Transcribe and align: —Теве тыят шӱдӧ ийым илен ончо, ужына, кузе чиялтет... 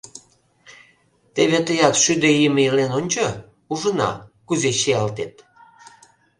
—Теве 1.35 1.59
тыят 1.67 1.95
шӱдӧ 2.03 2.29
ийым 2.39 2.55
илен 2.65 2.91
ончо, 2.99 3.25
ужына, 3.73 4.11
кузе 4.47 4.71
чиялтет... 4.79 5.33